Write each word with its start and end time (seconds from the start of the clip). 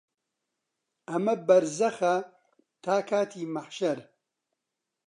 ئەمە 1.09 1.35
بەرزەخە 1.47 2.15
تا 2.83 2.95
کاتی 3.09 3.43
مەحشەر 3.55 3.99